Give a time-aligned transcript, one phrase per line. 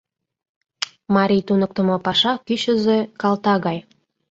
[1.15, 3.79] Марий туныктымо паша кӱчызӧ калта гай.